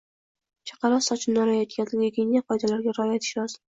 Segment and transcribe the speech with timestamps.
[0.69, 3.63] Chaqaloq sochini olayotganda gigiyena qoidalariga rioya etish lozim.